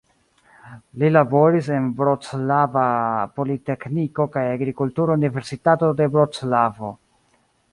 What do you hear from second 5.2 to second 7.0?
Universitato de Vroclavo.